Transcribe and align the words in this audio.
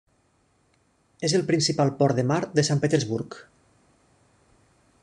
És 1.29 1.35
el 1.39 1.45
principal 1.51 1.93
port 2.01 2.21
de 2.21 2.25
mar 2.33 2.41
de 2.61 2.67
Sant 2.71 2.83
Petersburg. 2.87 3.39